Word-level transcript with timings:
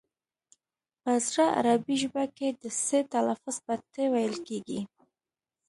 په 1.01 1.11
زړه 1.27 1.45
عربي 1.57 1.95
ژبه 2.01 2.23
کې 2.37 2.47
د 2.61 2.63
ث 2.85 2.87
لفظ 3.27 3.55
په 3.65 3.73
ت 3.91 3.93
ویل 4.13 4.35
کېږي 4.47 4.79